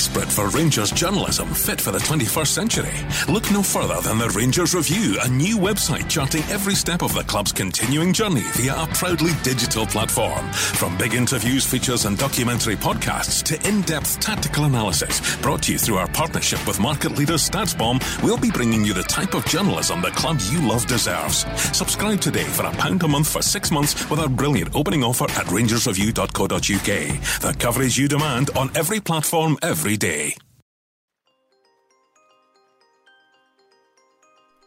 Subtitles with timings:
[0.00, 2.94] Desperate for Rangers journalism fit for the 21st century?
[3.30, 7.22] Look no further than the Rangers Review, a new website charting every step of the
[7.24, 10.50] club's continuing journey via a proudly digital platform.
[10.52, 15.78] From big interviews, features, and documentary podcasts to in depth tactical analysis, brought to you
[15.78, 20.00] through our partnership with market leader StatsBomb, we'll be bringing you the type of journalism
[20.00, 21.44] the club you love deserves.
[21.76, 25.24] Subscribe today for a pound a month for six months with our brilliant opening offer
[25.24, 27.42] at rangersreview.co.uk.
[27.42, 30.34] The coverage you demand on every platform every day.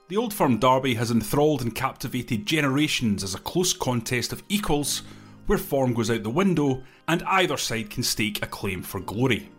[0.10, 5.02] The Old Firm Derby has enthralled and captivated generations as a close contest of equals
[5.48, 9.50] where form goes out the window and either side can stake a claim for glory.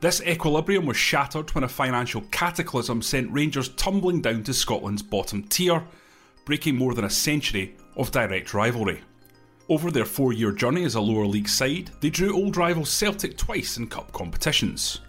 [0.00, 5.42] This equilibrium was shattered when a financial cataclysm sent Rangers tumbling down to Scotland's bottom
[5.44, 5.82] tier,
[6.44, 9.00] breaking more than a century of direct rivalry.
[9.68, 13.38] Over their four year journey as a lower league side, they drew old rival Celtic
[13.38, 15.00] twice in cup competitions.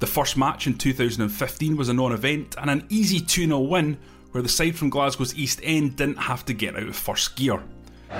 [0.00, 3.98] The first match in 2015 was a non event and an easy 2 0 win
[4.32, 7.62] where the side from Glasgow's East End didn't have to get out of first gear.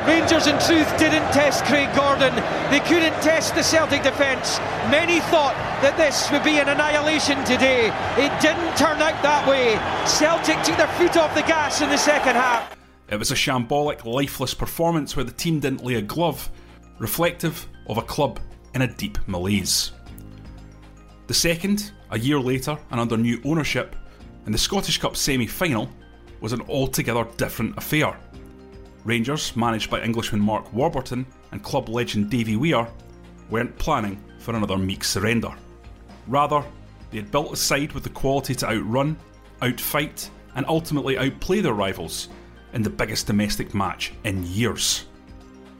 [0.06, 2.34] Rangers, in truth, didn't test Craig Gordon.
[2.70, 4.58] They couldn't test the Celtic defence.
[4.90, 7.88] Many thought that this would be an annihilation today.
[8.16, 9.74] It didn't turn out that way.
[10.06, 12.77] Celtic took their foot off the gas in the second half.
[13.10, 16.50] It was a shambolic, lifeless performance where the team didn't lay a glove,
[16.98, 18.38] reflective of a club
[18.74, 19.92] in a deep malaise.
[21.26, 23.96] The second, a year later and under new ownership,
[24.44, 25.88] in the Scottish Cup semi final,
[26.40, 28.18] was an altogether different affair.
[29.04, 32.86] Rangers, managed by Englishman Mark Warburton and club legend Davy Weir,
[33.48, 35.54] weren't planning for another meek surrender.
[36.26, 36.62] Rather,
[37.10, 39.16] they had built a side with the quality to outrun,
[39.62, 42.28] outfight, and ultimately outplay their rivals
[42.72, 45.06] in the biggest domestic match in years.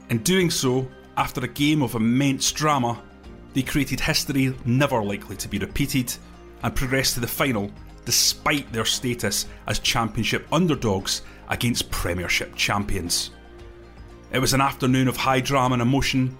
[0.09, 0.87] In doing so,
[1.17, 3.01] after a game of immense drama,
[3.53, 6.13] they created history never likely to be repeated
[6.63, 7.71] and progressed to the final
[8.05, 13.31] despite their status as championship underdogs against Premiership champions.
[14.31, 16.37] It was an afternoon of high drama and emotion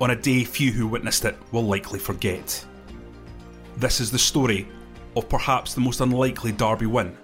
[0.00, 2.64] on a day few who witnessed it will likely forget.
[3.76, 4.68] This is the story
[5.16, 7.16] of perhaps the most unlikely Derby win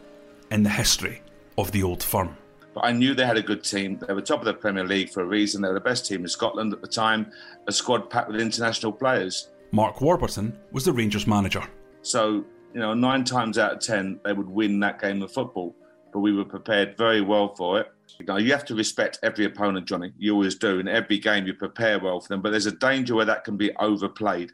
[0.51, 1.23] in the history
[1.59, 2.37] of the old firm.
[2.75, 3.99] But I knew they had a good team.
[3.99, 5.62] They were top of the Premier League for a reason.
[5.62, 7.31] They were the best team in Scotland at the time,
[7.69, 9.51] a squad packed with international players.
[9.71, 11.62] Mark Warburton was the Rangers manager.
[12.03, 15.75] So, you know, nine times out of ten, they would win that game of football.
[16.12, 17.91] But we were prepared very well for it.
[18.19, 20.12] You, know, you have to respect every opponent, Johnny.
[20.19, 20.79] You always do.
[20.79, 22.41] In every game, you prepare well for them.
[22.41, 24.53] But there's a danger where that can be overplayed.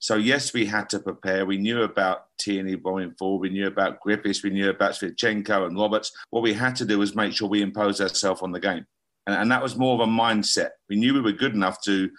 [0.00, 1.44] So yes, we had to prepare.
[1.44, 3.42] We knew about Tierney going forward.
[3.42, 4.42] We knew about Griffiths.
[4.42, 6.10] We knew about Sviatchenko and Roberts.
[6.30, 8.86] What we had to do was make sure we imposed ourselves on the game,
[9.26, 10.70] and, and, that was more of a mindset.
[10.88, 12.10] We knew we were good enough to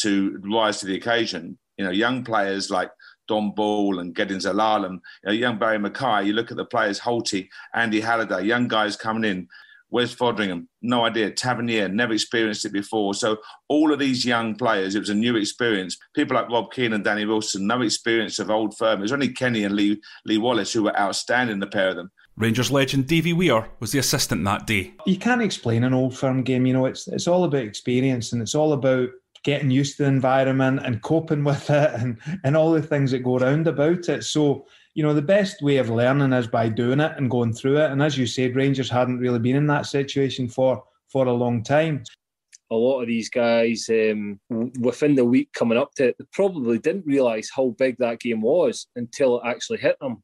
[0.00, 1.58] to rise to the occasion.
[1.76, 2.90] You know, young players like
[3.28, 6.26] Dom Ball and Gedion Zelalem, you know, young Barrie McKay.
[6.26, 9.48] You look at the players, Holty, Andy Halliday, young guys coming in.
[9.90, 10.66] Where's Foderingham?
[10.82, 11.30] No idea.
[11.30, 13.14] Tavernier, never experienced it before.
[13.14, 13.38] So
[13.68, 15.96] all of these young players, it was a new experience.
[16.14, 18.98] People like Rob Keane and Danny Wilson, no experience of old firm.
[18.98, 22.10] It was only Kenny and Lee, Lee Wallace who were outstanding, the pair of them.
[22.36, 24.94] Rangers legend Davy Weir was the assistant that day.
[25.06, 26.66] You can't explain an old firm game.
[26.66, 29.08] You know, it's it's all about experience and it's all about
[29.42, 33.20] getting used to the environment and coping with it and, and all the things that
[33.24, 34.22] go around about it.
[34.22, 37.78] So you know, the best way of learning is by doing it and going through
[37.78, 37.90] it.
[37.90, 41.62] And as you said, Rangers hadn't really been in that situation for for a long
[41.62, 42.02] time.
[42.70, 44.38] A lot of these guys, um,
[44.80, 48.88] within the week coming up to it, probably didn't realise how big that game was
[48.94, 50.22] until it actually hit them.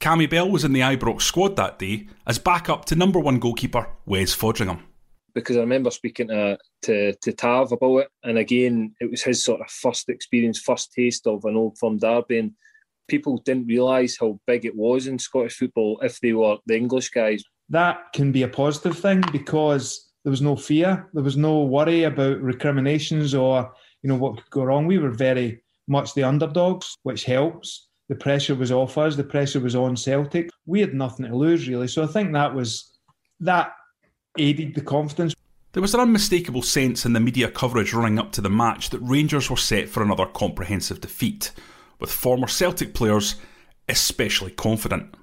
[0.00, 3.88] Cammy Bell was in the Ibrox squad that day as backup to number one goalkeeper
[4.06, 4.80] Wes Foderingham.
[5.34, 9.44] Because I remember speaking to, to, to Tav about it, and again, it was his
[9.44, 12.52] sort of first experience, first taste of an old firm derby, and
[13.08, 17.10] people didn't realise how big it was in Scottish football if they were the English
[17.10, 17.42] guys.
[17.68, 22.04] That can be a positive thing because there was no fear, there was no worry
[22.04, 23.72] about recriminations or
[24.02, 24.86] you know what could go wrong.
[24.86, 27.88] We were very much the underdogs, which helps.
[28.08, 29.16] The pressure was off us.
[29.16, 30.50] The pressure was on Celtic.
[30.66, 31.88] We had nothing to lose really.
[31.88, 32.98] So I think that was
[33.40, 33.72] that
[34.38, 35.34] aided the confidence.
[35.72, 39.00] There was an unmistakable sense in the media coverage running up to the match that
[39.00, 41.50] Rangers were set for another comprehensive defeat
[41.98, 43.36] with former Celtic players
[43.88, 45.14] especially confident.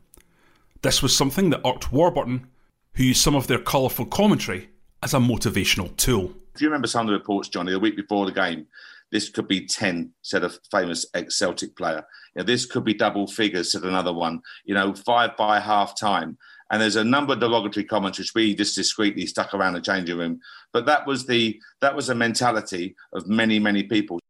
[0.81, 2.47] This was something that irked Warburton,
[2.95, 4.69] who used some of their colourful commentary
[5.03, 6.33] as a motivational tool.
[6.55, 8.67] If you remember some of the reports, Johnny, the week before the game,
[9.11, 12.05] this could be 10, said a famous ex Celtic player.
[12.35, 14.41] You know, this could be double figures, said another one.
[14.63, 16.37] You know, five by half time.
[16.69, 20.17] And there's a number of derogatory comments which we just discreetly stuck around the changing
[20.17, 20.39] room.
[20.71, 24.20] But that was the that was the mentality of many, many people.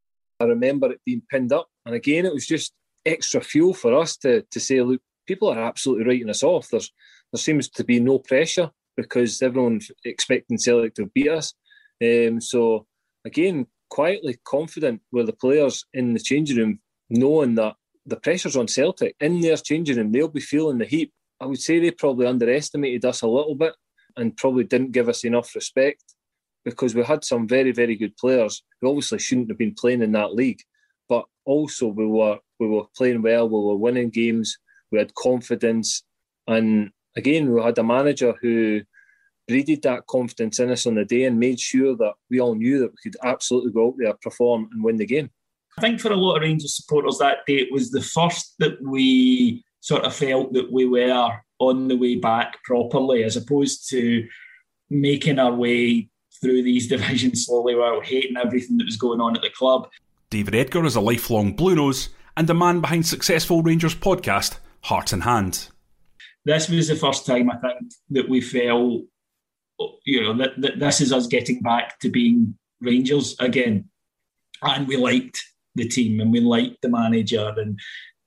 [0.41, 1.67] I remember it being pinned up.
[1.85, 2.73] And again, it was just
[3.05, 6.69] extra fuel for us to to say, look, people are absolutely writing us off.
[6.69, 6.91] There's
[7.31, 11.53] there seems to be no pressure because everyone's expecting Celtic to beat us.
[12.03, 12.87] Um, so
[13.25, 16.79] again, quietly confident with the players in the changing room,
[17.09, 20.11] knowing that the pressure's on Celtic in their changing room.
[20.11, 21.11] They'll be feeling the heat.
[21.39, 23.73] I would say they probably underestimated us a little bit
[24.17, 26.03] and probably didn't give us enough respect
[26.63, 30.11] because we had some very, very good players who obviously shouldn't have been playing in
[30.13, 30.61] that league.
[31.09, 34.57] But also we were we were playing well, we were winning games,
[34.91, 36.03] we had confidence.
[36.47, 38.81] And again, we had a manager who
[39.47, 42.79] breeded that confidence in us on the day and made sure that we all knew
[42.79, 45.29] that we could absolutely go out there, perform, and win the game.
[45.77, 48.77] I think for a lot of Rangers supporters that day, it was the first that
[48.81, 54.27] we sort of felt that we were on the way back properly, as opposed to
[54.89, 56.10] making our way
[56.41, 59.87] through these divisions slowly while hating everything that was going on at the club.
[60.29, 65.13] David Edgar is a lifelong Blue Nose and the man behind successful Rangers podcast, Heart
[65.13, 65.67] in Hand.
[66.45, 69.03] This was the first time I think that we felt,
[70.05, 73.89] you know, that, that this is us getting back to being Rangers again.
[74.63, 75.39] And we liked
[75.75, 77.79] the team and we liked the manager and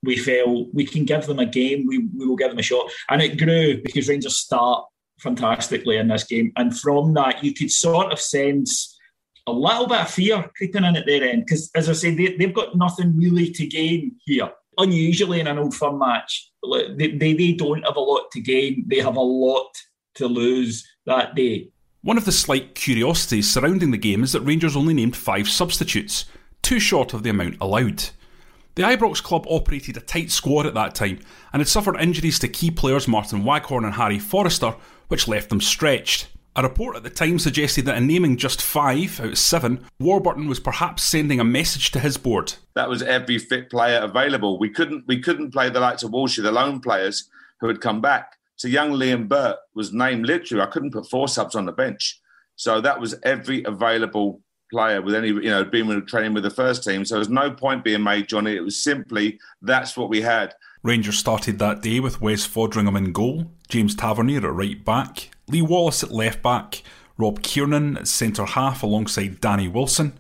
[0.02, 2.90] we felt we can give them a game, we, we will give them a shot.
[3.10, 4.84] And it grew because Rangers start
[5.19, 6.52] fantastically in this game.
[6.56, 8.99] And from that, you could sort of sense
[9.46, 11.44] a little bit of fear creeping in at their end.
[11.44, 14.50] Because, as I said, they, they've got nothing really to gain here.
[14.78, 16.50] Unusually in an old firm match,
[16.96, 18.84] they, they, they don't have a lot to gain.
[18.88, 19.70] They have a lot
[20.16, 21.69] to lose that day.
[22.02, 26.26] One of the slight curiosities surrounding the game is that Rangers only named five substitutes,
[26.60, 28.10] too short of the amount allowed.
[28.75, 31.20] The Ibrox club operated a tight squad at that time
[31.52, 34.75] and had suffered injuries to key players Martin Waghorn and Harry Forrester,
[35.09, 36.29] which left them stretched.
[36.56, 40.47] A report at the time suggested that in naming just five out of seven, Warburton
[40.47, 42.55] was perhaps sending a message to his board.
[42.77, 44.59] That was every fit player available.
[44.59, 47.29] We couldn't we couldn't play the likes of Walshy, the lone players
[47.61, 48.37] who had come back.
[48.55, 50.62] So young Liam Burt was named literally.
[50.62, 52.21] I couldn't put four subs on the bench.
[52.55, 54.41] So that was every available
[54.75, 57.05] player with any, you know, being with training with the first team.
[57.05, 58.56] So there's no point being made, Johnny.
[58.56, 60.53] It was simply that's what we had.
[60.82, 65.62] Rangers started that day with Wes Foderingham in goal, James Tavernier at right back, Lee
[65.62, 66.82] Wallace at left back,
[67.17, 70.19] Rob Kiernan at centre half alongside Danny Wilson.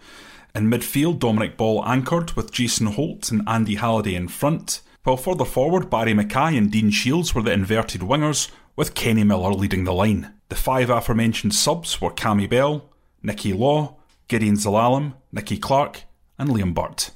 [0.54, 5.44] In midfield, Dominic Ball anchored with Jason Holt and Andy Halliday in front, while further
[5.44, 9.92] forward, Barrie McKay and Dean Shiels were the inverted wingers, with Kenny Miller leading the
[9.92, 10.32] line.
[10.48, 12.88] The five aforementioned subs were Cammy Bell,
[13.22, 13.96] Nicky Law,
[14.28, 16.04] Gedion Zelalem, Nicky Clark,
[16.38, 17.10] and Liam Burt.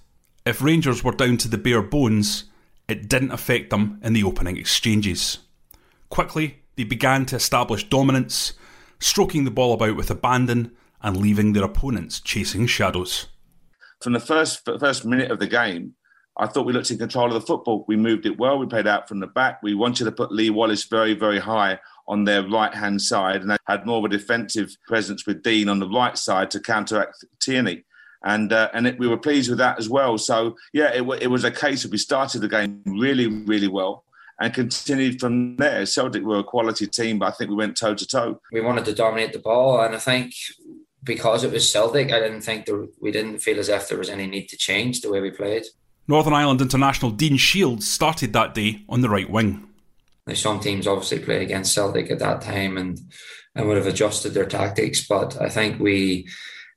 [0.44, 2.44] If Rangers were down to the bare bones,
[2.88, 5.38] it didn't affect them in the opening exchanges.
[6.08, 8.55] Quickly, they began to establish dominance,
[8.99, 10.72] stroking the ball about with abandon
[11.02, 13.26] and leaving their opponents chasing shadows.
[14.00, 15.94] From the first first minute of the game,
[16.38, 17.84] I thought we looked in control of the football.
[17.88, 18.58] We moved it well.
[18.58, 19.60] We played out from the back.
[19.62, 23.56] We wanted to put Lee Wallace very, very high on their right hand side and
[23.66, 27.84] had more of a defensive presence with Dean on the right side to counteract Tierney
[28.25, 30.19] and uh, and it, we were pleased with that as well.
[30.19, 34.05] So yeah, it, it was a case of we started the game really really well
[34.40, 35.84] and continued from there.
[35.87, 38.40] Celtic were a quality team, but I think we went toe to toe.
[38.52, 40.32] We wanted to dominate the ball, and I think
[41.02, 44.08] because it was Celtic, I didn't think there, we didn't feel as if there was
[44.08, 45.64] any need to change the way we played.
[46.06, 49.68] Northern Ireland international Dean Shiels started that day on the right wing.
[50.29, 53.01] Now, some teams obviously played against Celtic at that time and
[53.55, 56.29] and would have adjusted their tactics, but I think we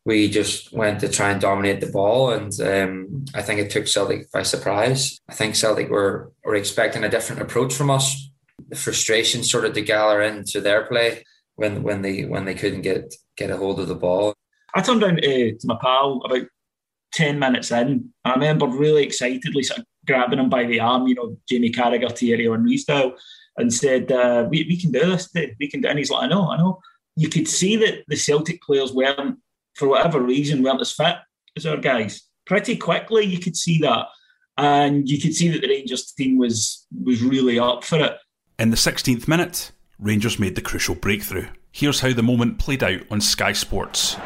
[0.06, 3.88] we just went to try and dominate the ball, and um, I think it took
[3.88, 5.20] Celtic by surprise.
[5.30, 8.30] I think Celtic were were expecting a different approach from us.
[8.70, 11.24] The frustration of to gather into their play
[11.56, 14.34] when when they when they couldn't get get a hold of the ball.
[14.74, 16.48] I turned down to, to my pal about
[17.14, 18.14] ten minutes in.
[18.24, 22.18] I remember really excitedly sort of grabbing him by the arm, you know, Jamie Carragher,
[22.18, 23.14] Thierry Henry style,
[23.58, 25.30] and said, uh, we, "We can do this.
[25.60, 25.88] We can." Do.
[25.88, 26.80] And he's like, "I know, I know."
[27.16, 29.40] You could see that the Celtic players weren't
[29.76, 31.16] for whatever reason, weren't as fit
[31.58, 32.22] as our guys.
[32.46, 34.08] Pretty quickly, you could see that,
[34.58, 38.18] and you could see that the Rangers team was was really up for it.
[38.60, 41.48] In the 16th minute, Rangers made the crucial breakthrough.
[41.72, 44.18] Here's how the moment played out on Sky Sports.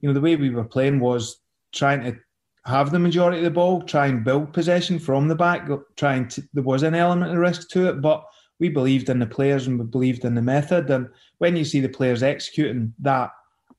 [0.00, 1.40] You know the way we were playing was
[1.72, 2.18] trying to
[2.66, 6.42] have the majority of the ball, try and build possession from the back, trying to,
[6.52, 8.24] there was an element of risk to it, but
[8.58, 10.90] we believed in the players and we believed in the method.
[10.90, 13.30] And when you see the players executing that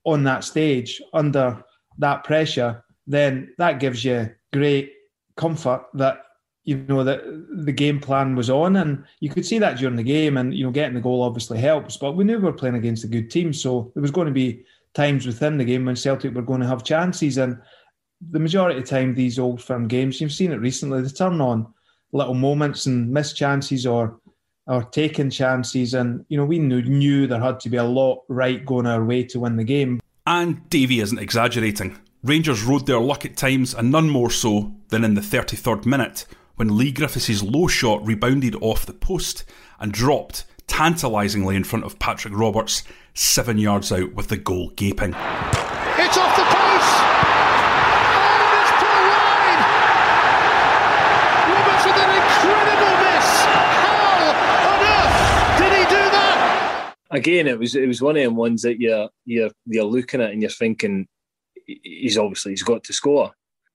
[0.04, 1.62] on that stage under
[1.98, 4.92] that pressure, then that gives you great
[5.36, 6.24] comfort that
[6.64, 7.22] you know that
[7.64, 10.36] the game plan was on, and you could see that during the game.
[10.36, 13.02] And you know, getting the goal obviously helps, but we knew we were playing against
[13.02, 14.64] a good team, so there was going to be
[14.94, 17.58] times within the game when Celtic were going to have chances, and
[18.30, 21.40] the majority of the time these old firm games, you've seen it recently, they turn
[21.40, 21.72] on
[22.12, 24.18] little moments and missed chances or
[24.68, 28.22] or taking chances, and you know we knew, knew there had to be a lot
[28.28, 30.00] right going our way to win the game.
[30.24, 31.98] And Davy isn't exaggerating.
[32.22, 36.26] Rangers rode their luck at times, and none more so than in the 33rd minute
[36.54, 39.44] when Leigh Griffiths' low shot rebounded off the post
[39.80, 45.10] and dropped tantalisingly in front of Patrick Roberts, seven yards out with the goal gaping.
[45.10, 46.94] It's off the post!
[48.16, 49.60] Oh, it's put wide!
[51.52, 53.28] Roberts with an incredible miss!
[53.84, 56.96] How on earth did he do that?
[57.10, 60.30] Again, it was it was one of them ones that you're you're you're looking at
[60.30, 61.06] and you're thinking
[61.66, 63.30] he's obviously he's got to score.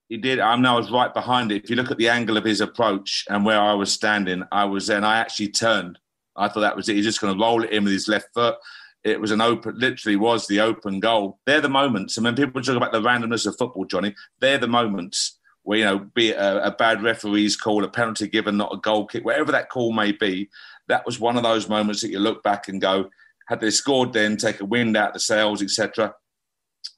[0.08, 0.40] He did.
[0.40, 1.62] I know I was right behind it.
[1.62, 4.64] If you look at the angle of his approach and where I was standing, I
[4.64, 5.04] was then.
[5.04, 6.00] I actually turned.
[6.38, 6.96] I thought that was it.
[6.96, 8.56] He's just going to roll it in with his left foot.
[9.04, 11.38] It was an open, literally was the open goal.
[11.46, 12.16] They're the moments.
[12.16, 15.84] And when people talk about the randomness of football, Johnny, they're the moments where, you
[15.84, 19.24] know, be it a, a bad referee's call, a penalty given, not a goal kick,
[19.24, 20.48] whatever that call may be,
[20.88, 23.10] that was one of those moments that you look back and go,
[23.48, 26.14] had they scored then, take a wind out the sails, etc.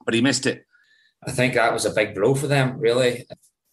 [0.05, 0.67] But he missed it.
[1.27, 3.27] I think that was a big blow for them, really.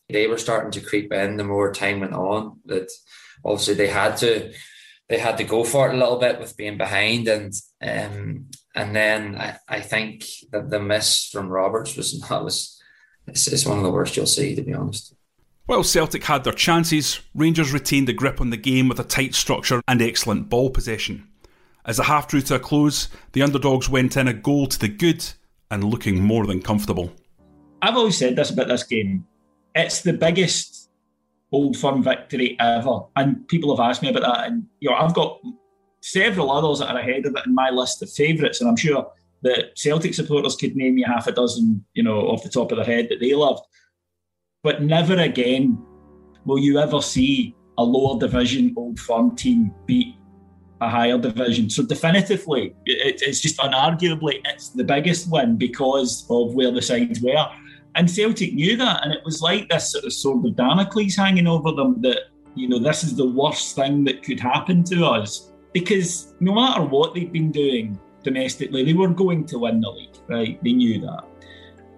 [0.10, 2.60] They were starting to creep in the more time went on.
[2.66, 2.90] That
[3.44, 4.54] obviously they had to
[5.10, 8.96] they had to go for it a little bit with being behind and um, and
[8.96, 12.82] then I, I think that the miss from Roberts was not was
[13.28, 15.14] it's, it's one of the worst you'll see to be honest.
[15.66, 19.36] While Celtic had their chances, Rangers retained the grip on the game with a tight
[19.36, 21.28] structure and excellent ball possession.
[21.84, 24.88] As the half drew to a close, the underdogs went in a goal to the
[24.88, 25.26] good
[25.70, 27.14] and looking more than comfortable.
[27.82, 29.26] I've always said this about this game.
[29.76, 30.87] It's the biggest
[31.52, 33.00] old firm victory ever.
[33.16, 34.48] And people have asked me about that.
[34.48, 35.40] And you know, I've got
[36.02, 38.62] several others that are ahead of it in my list of favourites.
[38.62, 39.10] And I'm sure
[39.44, 42.78] that Celtic supporters could name you half a dozen, you know, off the top of
[42.78, 43.64] their head that they loved.
[44.64, 45.78] But never again
[46.46, 50.16] will you ever see a lower division old firm team beat
[50.82, 51.70] a higher division.
[51.70, 57.48] So definitively, it's just unarguably it's the biggest win because of where the sides were.
[57.98, 61.48] And Celtic knew that, and it was like this sort of sword of Damocles hanging
[61.48, 65.52] over them that, you know, this is the worst thing that could happen to us.
[65.74, 70.16] Because no matter what they'd been doing domestically, they were going to win the league,
[70.28, 70.64] right?
[70.64, 71.24] They knew that.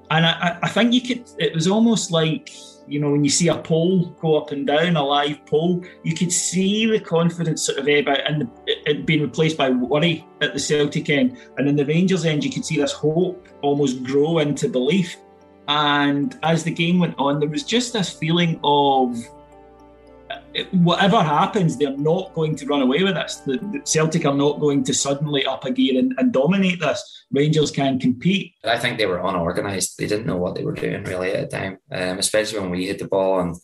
[0.10, 2.50] And I, I think you could, it was almost like,
[2.88, 6.16] you know, when you see a poll go up and down, a live poll, you
[6.16, 10.54] could see the confidence sort of eh, about and it being replaced by worry at
[10.54, 11.38] the Celtic end.
[11.58, 15.18] And in the Rangers end, you could see this hope almost grow into belief.
[15.70, 19.16] And as the game went on, there was just this feeling of
[20.32, 23.36] uh, whatever happens, they're not going to run away with this.
[23.46, 27.26] The, the Celtic are not going to suddenly up a gear and, and, dominate this.
[27.32, 28.56] Rangers can compete.
[28.64, 30.00] I think they were unorganised.
[30.00, 32.88] They didn't know what they were doing really at the time, um, especially when we
[32.88, 33.56] hit the ball and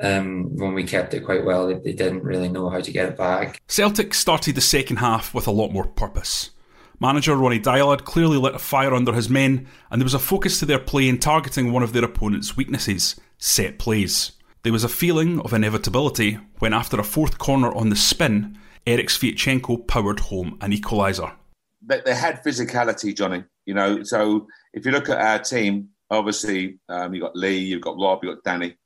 [0.00, 1.66] um, when we kept it quite well.
[1.66, 3.60] They, they didn't really know how to get it back.
[3.68, 6.53] Celtic started the second half with a lot more purpose.
[7.04, 10.18] Manager Ronny Deila had clearly lit a fire under his men, and there was a
[10.18, 14.32] focus to their play in targeting one of their opponent's weaknesses set plays.
[14.62, 19.08] There was a feeling of inevitability when, after a fourth corner on the spin, Erik
[19.08, 21.30] Sviatchenko powered home an equaliser.
[21.82, 23.44] They, they had physicality, Johnny.
[23.66, 27.82] You know, so if you look at our team, obviously um, you've got Lee, you've
[27.82, 28.78] got Rob, you've got Danny,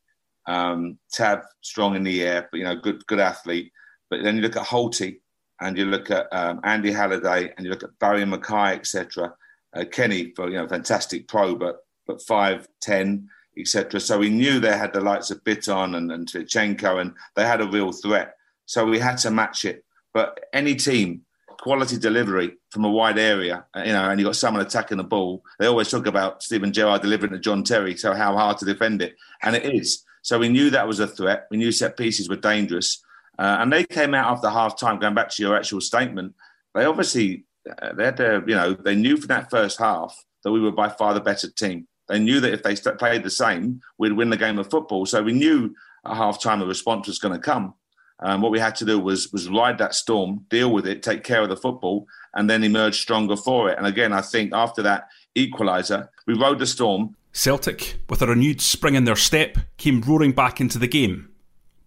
[0.48, 3.70] um, Tav strong in the air, but you know, good good athlete.
[4.10, 5.20] But then you look at Holty,
[5.60, 9.34] and you look at um, Andy Halliday and you look at Barrie McKay, etc.
[9.74, 14.00] Uh, Kenny for you know fantastic pro, but but five ten, etc.
[14.00, 17.68] So we knew they had the likes of Boyata and and and they had a
[17.68, 18.34] real threat.
[18.66, 19.84] So we had to match it.
[20.14, 21.22] But any team,
[21.60, 25.04] quality delivery from a wide area, uh, you know, and you got someone attacking the
[25.04, 25.42] ball.
[25.58, 29.02] They always talk about Steven Gerrard delivering to John Terry, so how hard to defend
[29.02, 30.04] it, and it is.
[30.22, 31.46] So we knew that was a threat.
[31.50, 33.02] We knew set pieces were dangerous.
[33.38, 36.35] Uh, and they came out after half time, going back to your actual statement,
[36.75, 37.45] they obviously,
[37.80, 40.73] uh, they had to, you know, they knew for that first half that we were
[40.73, 41.87] by far the better team.
[42.09, 45.07] They knew that if they played the same, we'd win the game of football.
[45.07, 47.75] So we knew at half time a response was going to come.
[48.21, 51.23] Um, what we had to do was was ride that storm, deal with it, take
[51.23, 53.78] care of the football, and then emerge stronger for it.
[53.78, 57.14] And again, I think after that equaliser, we rode the storm.
[57.33, 61.28] Celtic, with a renewed spring in their step, came roaring back into the game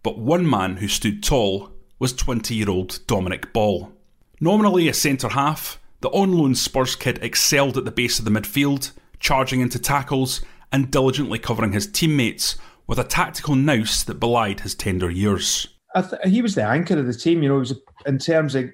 [0.04, 3.92] but one man who stood tall was 20 year old Dominic Ball.
[4.40, 8.32] Nominally a centre half, the on loan Spurs kid excelled at the base of the
[8.32, 10.42] midfield, charging into tackles
[10.72, 15.68] and diligently covering his teammates with a tactical nous that belied his tender years.
[15.96, 18.72] Th- he was the anchor of the team, you know, was, in terms of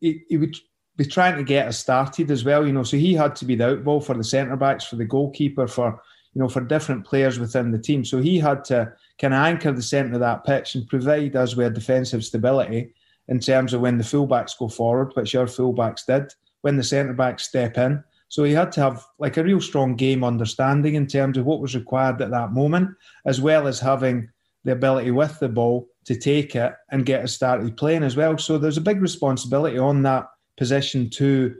[0.00, 0.56] he, he would
[0.96, 3.54] be trying to get us started as well, you know, so he had to be
[3.54, 6.00] the outball for the centre backs, for the goalkeeper, for
[6.38, 8.04] you know, for different players within the team.
[8.04, 11.56] So he had to kind of anchor the centre of that pitch and provide us
[11.56, 12.94] with defensive stability
[13.26, 17.12] in terms of when the fullbacks go forward, which our fullbacks did, when the centre
[17.12, 18.04] backs step in.
[18.28, 21.60] So he had to have like a real strong game understanding in terms of what
[21.60, 22.90] was required at that moment,
[23.26, 24.28] as well as having
[24.62, 28.38] the ability with the ball to take it and get us started playing as well.
[28.38, 31.56] So there's a big responsibility on that position too,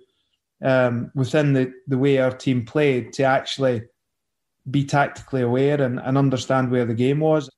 [0.62, 3.82] um, within the, the way our team played to actually
[4.70, 7.50] be tactically aware and, and understand where the game was.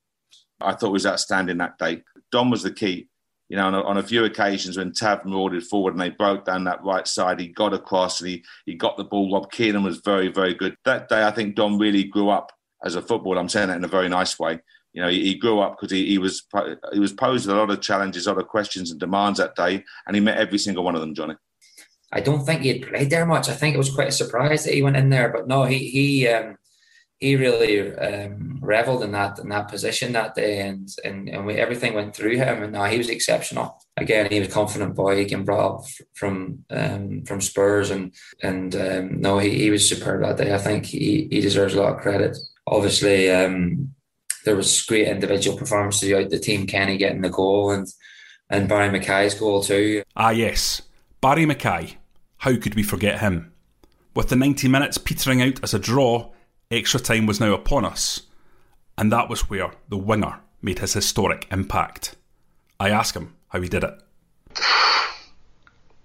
[0.61, 2.03] I thought was outstanding that day.
[2.31, 3.09] Dom was the key.
[3.49, 6.45] You know, on a, on a few occasions when Tav marauded forward and they broke
[6.45, 9.33] down that right side, he got across and he, he got the ball.
[9.33, 10.77] Rob Kiernan was very, very good.
[10.85, 12.53] That day, I think Dom really grew up
[12.85, 13.39] as a footballer.
[13.39, 14.61] I'm saying that in a very nice way.
[14.93, 16.47] You know, he, he grew up because he, he was
[16.93, 19.55] he was posed with a lot of challenges, a lot of questions and demands that
[19.55, 21.35] day, and he met every single one of them, Johnny.
[22.13, 23.49] I don't think he had played there much.
[23.49, 25.79] I think it was quite a surprise that he went in there, but no, he
[25.79, 26.57] he um,
[27.21, 31.55] he really um, reveled in that in that position that day, and and, and we,
[31.55, 32.63] everything went through him.
[32.63, 33.79] And now he was exceptional.
[33.99, 35.19] Again, he was a confident boy.
[35.19, 35.85] He came brought up
[36.15, 40.55] from um, from Spurs, and and um, no, he, he was superb that day.
[40.55, 42.39] I think he, he deserves a lot of credit.
[42.67, 43.95] Obviously, um,
[44.47, 46.67] there was great individual performances throughout the team.
[46.67, 47.87] Kenny getting the goal, and
[48.49, 50.03] and Barrie McKay's goal too.
[50.17, 50.81] Ah, yes,
[51.21, 51.97] Barrie McKay.
[52.39, 53.53] How could we forget him?
[54.17, 56.31] With the 90 minutes petering out as a draw,
[56.73, 58.23] Extra time was now upon us,
[58.97, 62.15] and that was where the winger made his historic impact.
[62.79, 64.01] I ask him how he did it.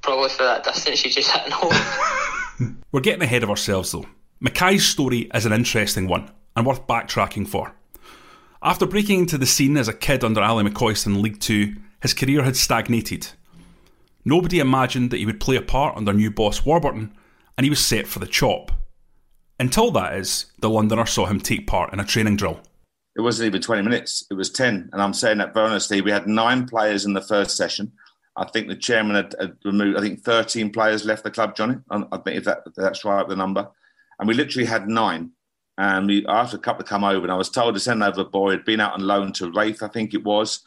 [0.01, 2.77] Probably for that distance you just hit home.
[2.91, 4.07] We're getting ahead of ourselves though.
[4.43, 7.75] McKay's story is an interesting one and worth backtracking for.
[8.63, 12.15] After breaking into the scene as a kid under Ally McCoist in League Two, his
[12.15, 13.27] career had stagnated.
[14.23, 17.13] Nobody imagined that he would play a part under new boss Warburton,
[17.55, 18.71] and he was set for the chop.
[19.59, 22.59] Until that is, the Londoner saw him take part in a training drill.
[23.15, 24.89] It wasn't even 20 minutes, it was 10.
[24.91, 27.93] And I'm saying that very honestly, we had nine players in the first session.
[28.35, 31.77] I think the chairman had, had removed, I think 13 players left the club, Johnny.
[31.89, 33.69] I think if, that, if that's right, the number.
[34.19, 35.31] And we literally had nine.
[35.77, 38.21] And we asked a couple to come over, and I was told to send over
[38.21, 40.61] a boy who'd been out on loan to Raith, I think it was.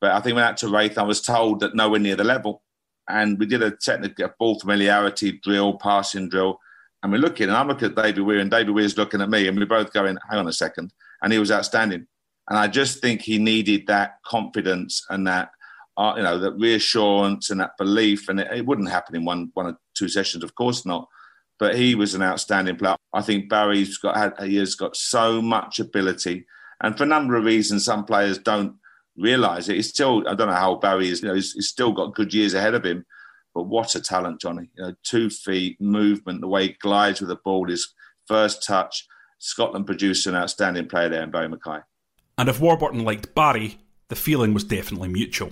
[0.00, 2.62] But I think went out to Raith, I was told that nowhere near the level.
[3.08, 6.59] And we did a technical ball familiarity drill, passing drill
[7.02, 9.48] and we're looking, and I'm looking at David Weir, and David Weir's looking at me,
[9.48, 10.92] and we're both going, hang on a second.
[11.22, 12.06] And he was outstanding.
[12.48, 15.50] And I just think he needed that confidence and that,
[15.96, 18.28] uh, you know, that reassurance and that belief.
[18.28, 21.08] And it, it, wouldn't happen in one, one or two sessions, of course not.
[21.58, 22.96] But he was an outstanding player.
[23.12, 26.46] I think Barrie's got, he has got so much ability.
[26.82, 28.76] And for a number of reasons, some players don't
[29.16, 29.76] realise it.
[29.76, 32.32] He's still, I don't know how Barrie is, you know, he's, he's still got good
[32.32, 33.04] years ahead of him
[33.54, 34.70] but what a talent, Johnny.
[34.76, 37.92] You know, two feet, movement, the way he glides with the ball, his
[38.26, 39.06] first touch.
[39.38, 41.82] Scotland produced an outstanding player there in Barrie McKay.
[42.38, 45.50] And if Warburton liked Barrie, the feeling was definitely mutual.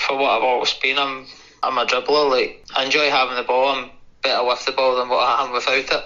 [0.00, 1.26] For what I've always been, I'm
[1.62, 2.30] I'm a dribbler.
[2.30, 3.68] Like I enjoy having the ball.
[3.68, 3.90] I'm
[4.22, 6.04] better with the ball than what I am without it.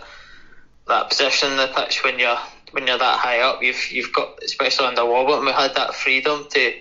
[0.89, 2.39] That position, the pitch, when you're
[2.73, 6.47] when you're that high up, you've you've got especially under Warburton, we had that freedom
[6.51, 6.73] to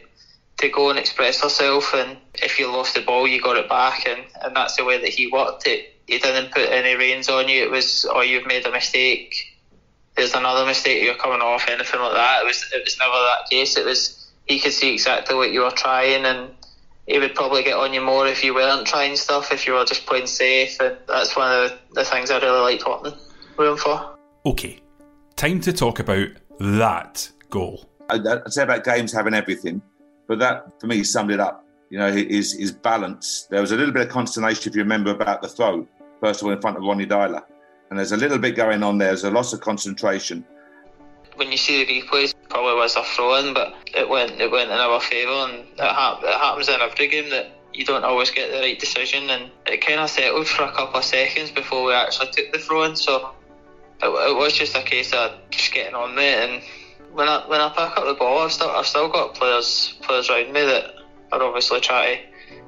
[0.61, 1.93] to go and express herself.
[1.93, 4.99] And if you lost the ball, you got it back, and, and that's the way
[4.99, 5.93] that he worked it.
[6.07, 7.63] He didn't put any reins on you.
[7.63, 9.57] It was, oh, you've made a mistake.
[10.15, 11.03] There's another mistake.
[11.03, 11.67] You're coming off.
[11.69, 12.41] Anything like that.
[12.43, 12.69] It was.
[12.73, 13.77] It was never that case.
[13.77, 14.29] It was.
[14.45, 16.49] He could see exactly what you were trying, and
[17.07, 19.53] he would probably get on you more if you weren't trying stuff.
[19.53, 22.59] If you were just playing safe, and that's one of the, the things I really
[22.59, 23.17] liked Tottenham
[23.57, 24.17] room for.
[24.45, 24.81] Okay,
[25.37, 26.27] time to talk about
[26.59, 27.89] that goal.
[28.09, 29.81] I'd say about games having everything.
[30.31, 31.65] But that, for me, summed it up.
[31.89, 33.47] You know, his, his balance.
[33.49, 35.85] There was a little bit of consternation, if you remember, about the throw,
[36.21, 37.43] first of all, in front of Ronny Deila.
[37.89, 39.09] And there's a little bit going on there.
[39.09, 40.45] There's a loss of concentration.
[41.35, 44.71] When you see the replays, probably was a throw in, but it went it went
[44.71, 48.31] in our favour, and it, ha- it happens in every game that you don't always
[48.31, 51.83] get the right decision, and it kind of settled for a couple of seconds before
[51.83, 52.95] we actually took the throw in.
[52.95, 53.33] So
[54.01, 56.63] it, it was just a case of just getting on there and
[57.13, 60.29] when I when I pick up the ball, I've still I've still got players players
[60.29, 60.95] around me that
[61.31, 62.19] are obviously trying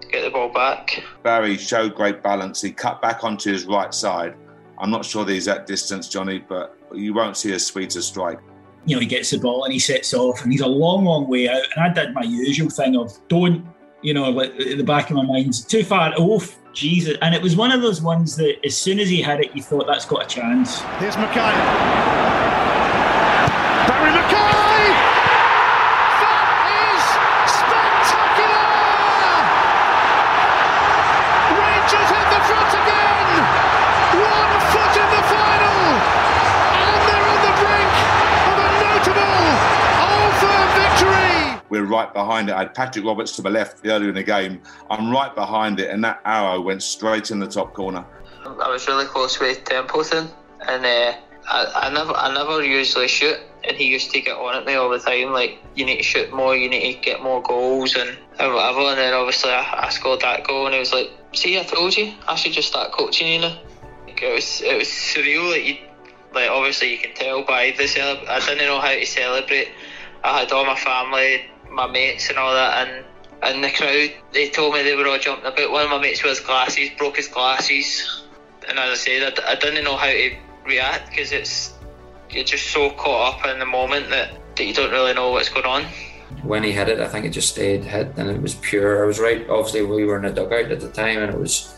[0.02, 1.04] to get the ball back.
[1.24, 2.62] Barrie showed great balance.
[2.62, 4.36] He cut back onto his right side.
[4.78, 8.40] I'm not sure the exact distance, Johnny, but you won't see a sweeter strike.
[8.86, 11.30] You know, he gets the ball and he sets off, and he's a long, long
[11.30, 11.64] way out.
[11.76, 13.66] And I did my usual thing of don't,
[14.02, 16.60] you know, at the back of my mind, too far off.
[16.74, 17.18] Jesus.
[17.22, 19.62] And it was one of those ones that as soon as he had it, you
[19.62, 20.82] thought that's got a chance.
[20.98, 22.43] Here's McKay.
[24.04, 24.84] Barrie McKay!
[26.20, 27.04] That is
[27.56, 28.68] spectacular!
[31.56, 33.32] Rangers hit the front again!
[34.20, 36.04] One foot in the final!
[36.84, 37.96] And they're on the brink
[38.44, 39.40] of a notable
[40.04, 41.64] old-firm victory!
[41.70, 42.56] We're right behind it.
[42.56, 44.62] I had Patrick Roberts to the left earlier in the game.
[44.90, 48.06] I'm right behind it, and that arrow went straight in the top corner.
[48.46, 50.28] I was really close with uh, Templeton,
[50.68, 51.14] and uh,
[51.50, 54.74] I, I never, I never usually shoot and he used to get on at me
[54.74, 55.32] all the time.
[55.32, 58.82] Like, you need to shoot more, you need to get more goals, and, and whatever.
[58.82, 61.96] And then obviously I, I scored that goal, and he was like, "See, I told
[61.96, 63.58] you, I should just start coaching you now."
[64.08, 65.52] It was, it was surreal.
[65.52, 65.78] Like, you,
[66.34, 68.28] like obviously you can tell by the celeb.
[68.28, 69.70] I didn't know how to celebrate.
[70.24, 73.06] I had all my family my mates and all that, and
[73.42, 75.72] and the crowd they told me they were all jumping about.
[75.72, 78.24] One of my mates with his glasses broke his glasses,
[78.68, 81.73] and as I said, I, I didn't know how to react because it's
[82.34, 85.50] you're just so caught up in the moment that, that you don't really know what's
[85.50, 85.86] going on.
[86.44, 89.04] When he hit it, I think it just stayed hit, and it was pure.
[89.04, 89.48] I was right.
[89.50, 91.74] Obviously, we were in a dugout at the time, and it was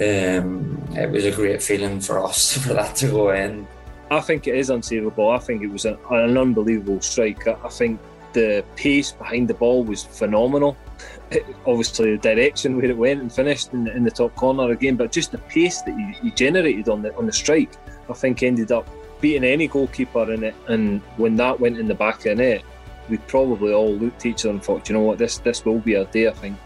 [0.00, 3.66] um, it was a great feeling for us for that to go in.
[4.10, 5.34] I think it is unsavable.
[5.34, 7.46] I think it was an, an unbelievable strike.
[7.46, 8.00] I think
[8.32, 10.76] the pace behind the ball was phenomenal.
[11.30, 14.96] It, obviously, the direction where it went and finished in, in, the top corner again,
[14.96, 17.72] but just the pace that you, you, generated on the on the strike,
[18.08, 18.88] I think ended up
[19.20, 20.54] beating any goalkeeper in it.
[20.66, 22.62] And when that went in the back of the net,
[23.08, 25.78] we probably all looked at each other and thought, you know what, this this will
[25.78, 26.28] be our day.
[26.28, 26.58] I think.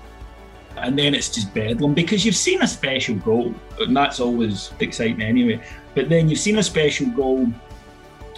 [0.76, 5.22] And then it's just bedlam because you've seen a special goal, and that's always exciting
[5.22, 5.62] anyway.
[5.94, 7.46] But then you've seen a special goal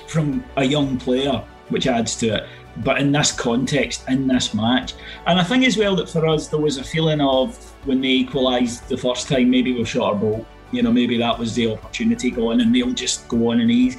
[0.08, 2.46] from a young player, which adds to it
[2.78, 4.94] but in this context, in this match.
[5.26, 8.08] And I think as well that for us, there was a feeling of when they
[8.08, 10.46] equalised the first time, maybe we shot our boat.
[10.74, 13.96] You know, maybe that was the opportunity going and they'll just go on and ease.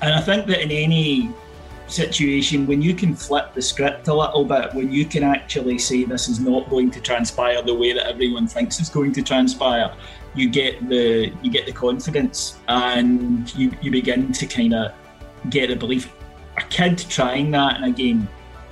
[0.00, 1.30] And I think that in any
[1.86, 6.04] situation, when you can flip the script a little bit, when you can actually say
[6.04, 9.94] this is not going to transpire the way that everyone thinks it's going to transpire,
[10.34, 14.92] you get the you get the confidence and you, you begin to kind of
[15.50, 16.12] get a belief
[16.56, 18.28] a kid trying that in a game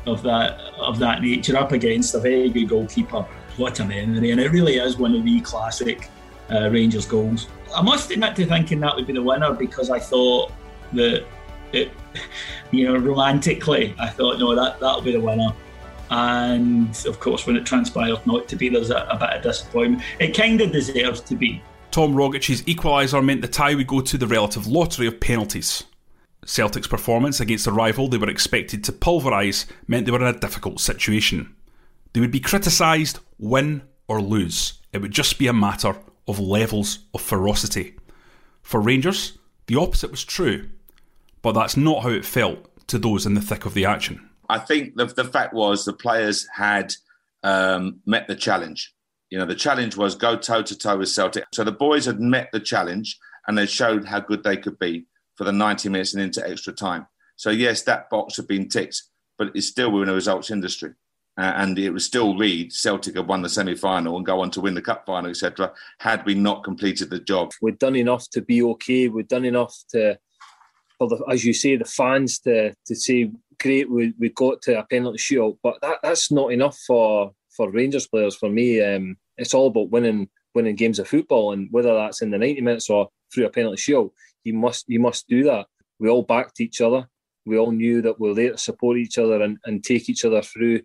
[0.07, 3.26] of that of that nature up against a very good goalkeeper,
[3.57, 4.31] what a memory!
[4.31, 6.09] And it really is one of the classic
[6.51, 7.49] uh, Rangers goals.
[7.75, 10.53] I must admit to thinking that would be the winner because I thought
[10.93, 11.25] that
[11.73, 11.93] it,
[12.71, 15.53] you know, romantically, I thought no, that that'll be the winner.
[16.11, 20.03] And of course, when it transpired not to be, there's a, a bit of disappointment.
[20.19, 21.63] It kind of deserves to be.
[21.93, 25.85] Tom Rogic's equaliser meant the tie would go to the relative lottery of penalties.
[26.45, 30.39] Celtic's performance against a rival they were expected to pulverise meant they were in a
[30.39, 31.55] difficult situation.
[32.13, 34.81] They would be criticised, win or lose.
[34.93, 35.97] It would just be a matter
[36.31, 37.95] of levels of ferocity.
[38.62, 40.69] For Rangers, the opposite was true,
[41.43, 44.29] but that's not how it felt to those in the thick of the action.
[44.49, 46.95] I think the, the fact was the players had
[47.43, 48.95] um, met the challenge.
[49.31, 51.45] You know, the challenge was go toe to toe with Celtic.
[51.53, 55.07] So the boys had met the challenge and they showed how good they could be
[55.37, 57.07] for the 90 minutes and into extra time.
[57.37, 59.03] So, yes, that box had been ticked,
[59.38, 60.95] but it's still we're in a results industry.
[61.40, 64.50] Uh, and it was still read Celtic had won the semi final and go on
[64.50, 65.72] to win the cup final, etc.
[65.98, 69.09] Had we not completed the job, we'd done enough to be okay.
[69.09, 70.18] We'd done enough to,
[70.98, 74.81] for the, as you say, the fans to to say, great, we, we got to
[74.81, 75.57] a penalty shootout.
[75.62, 78.37] But that, that's not enough for for Rangers players.
[78.37, 82.31] For me, um, it's all about winning winning games of football, and whether that's in
[82.31, 84.11] the ninety minutes or through a penalty shootout,
[84.44, 85.68] you must you must do that.
[85.98, 87.09] We all backed each other.
[87.46, 90.26] We all knew that we were there to support each other and, and take each
[90.26, 90.83] other through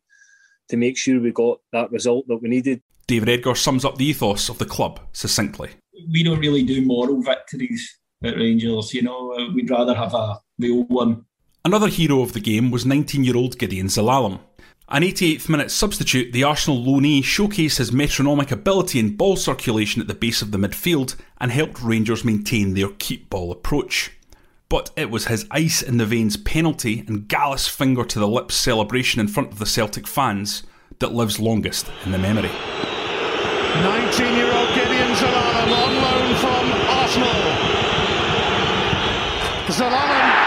[0.70, 2.82] to make sure we got that result that we needed.
[3.08, 5.70] David Edgar sums up the ethos of the club succinctly.
[6.12, 10.40] We don't really do moral victories at Rangers, you know, uh, we'd rather have a
[10.58, 11.26] real one.
[11.64, 14.40] Another hero of the game was 19 year old Gedion Zelalem.
[14.88, 20.08] An 88th minute substitute, the Arsenal loanee showcased his metronomic ability in ball circulation at
[20.08, 24.12] the base of the midfield and helped Rangers maintain their keep ball approach.
[24.68, 28.56] But it was his ice in the veins penalty and gallus finger to the lips
[28.56, 30.64] celebration in front of the Celtic fans
[31.00, 32.50] that lives longest in the memory.
[32.50, 37.76] 19 year old Gedion Zelalem on loan from Arsenal.
[39.68, 40.46] Zelalem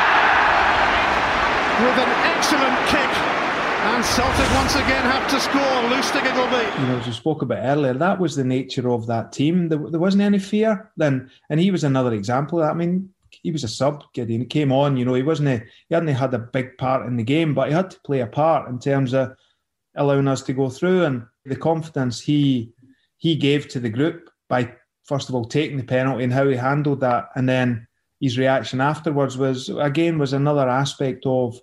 [1.79, 3.39] with an excellent kick
[3.81, 5.61] and Celtic once again have to score.
[5.61, 6.83] Lustig it'll be.
[6.83, 9.69] You know, as we spoke about earlier, that was the nature of that team.
[9.69, 12.63] There, there wasn't any fear then, and he was another example.
[12.63, 13.11] I mean,
[13.43, 14.41] he was a sub Gedion.
[14.41, 14.97] He came on.
[14.97, 15.49] You know, he wasn't.
[15.49, 18.21] A, he hadn't had a big part in the game, but he had to play
[18.21, 19.37] a part in terms of
[19.95, 22.73] allowing us to go through and the confidence he
[23.17, 24.73] he gave to the group by
[25.05, 27.87] first of all taking the penalty and how he handled that, and then
[28.21, 31.59] his reaction afterwards was again was another aspect of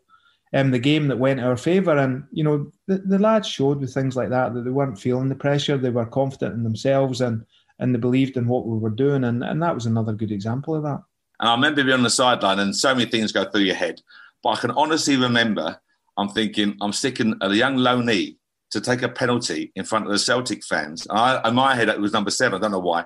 [0.55, 1.97] um, the game that went our favour.
[1.97, 5.29] And, you know, the, the lads showed with things like that that they weren't feeling
[5.29, 7.45] the pressure, they were confident in themselves and,
[7.79, 9.25] and they believed in what we were doing.
[9.25, 11.03] And, and that was another good example of that.
[11.39, 14.02] And I remember being on the sideline and so many things go through your head.
[14.43, 15.80] But I can honestly remember
[16.17, 18.38] I'm thinking I'm sticking a young loanee
[18.71, 21.08] to take a penalty in front of the Celtic fans.
[21.10, 22.58] I, in my head, it was number seven.
[22.58, 23.06] I don't know why.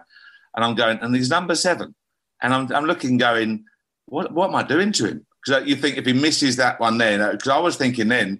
[0.55, 1.95] And I'm going, and he's number seven.
[2.41, 3.65] And I'm, I'm looking, going,
[4.05, 5.25] what, what am I doing to him?
[5.43, 8.07] Because uh, you think if he misses that one there, because uh, I was thinking
[8.07, 8.39] then,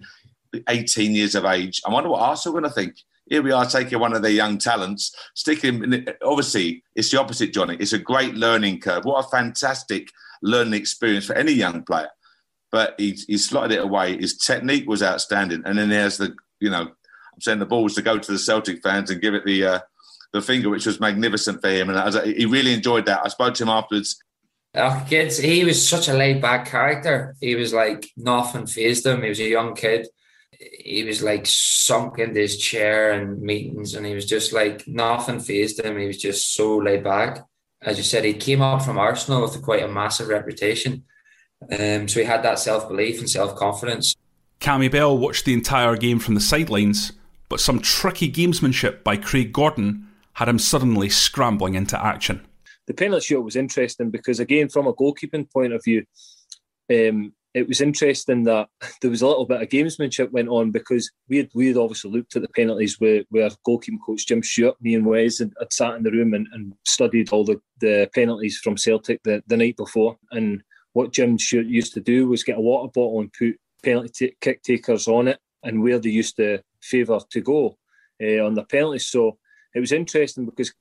[0.67, 2.95] 18 years of age, I wonder what Arsenal are going to think.
[3.29, 6.05] Here we are taking one of their young talents, sticking him.
[6.23, 7.77] Obviously, it's the opposite, Johnny.
[7.79, 9.05] It's a great learning curve.
[9.05, 10.09] What a fantastic
[10.41, 12.09] learning experience for any young player.
[12.71, 14.17] But he, he slotted it away.
[14.17, 15.63] His technique was outstanding.
[15.65, 18.81] And then there's the, you know, I'm saying the balls to go to the Celtic
[18.83, 19.79] fans and give it the uh,
[20.33, 21.89] the finger, which was magnificent for him.
[21.89, 23.21] And he really enjoyed that.
[23.23, 24.21] I spoke to him afterwards.
[24.75, 27.35] Oh, kids, he was such a laid back character.
[27.41, 29.23] He was like nothing phased him.
[29.23, 30.07] He was a young kid.
[30.59, 35.39] He was like sunk into his chair and meetings, and he was just like nothing
[35.39, 35.97] phased him.
[35.97, 37.45] He was just so laid back.
[37.81, 41.05] As you said, he came up from Arsenal with quite a massive reputation.
[41.71, 44.15] Um, so he had that self belief and self confidence.
[44.59, 47.13] Cammy Bell watched the entire game from the sidelines,
[47.47, 52.45] but some tricky gamesmanship by Craig Gordon had him suddenly scrambling into action.
[52.87, 56.05] The penalty shot was interesting because, again, from a goalkeeping point of view,
[56.91, 58.69] um, it was interesting that
[59.01, 62.11] there was a little bit of gamesmanship went on because we had we had obviously
[62.11, 65.53] looked at the penalties where with our goalkeeping coach Jim Stewart, me and Wes had,
[65.59, 69.41] had sat in the room and, and, studied all the, the penalties from Celtic the,
[69.47, 70.17] the night before.
[70.31, 70.61] And
[70.93, 74.35] what Jim Stewart used to do was get a water bottle and put penalty t-
[74.41, 77.77] kick takers on it and where they used to favour to go
[78.21, 79.07] uh, on the penalties.
[79.07, 79.37] So
[79.73, 80.73] it was interesting because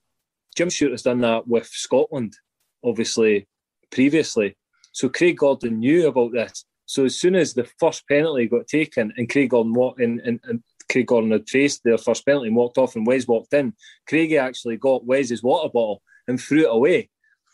[0.55, 2.35] Jim Stewart has done that with Scotland,
[2.83, 3.47] obviously
[3.91, 4.57] previously.
[4.99, 6.65] So Craig Gordon knew about this.
[6.85, 10.41] So as soon as the first penalty got taken and Craig Gordon walked in and,
[10.43, 13.73] and Craig Gordon had faced their first penalty and walked off and Wes walked in,
[14.09, 17.09] Craig actually got Wes's water bottle and threw it away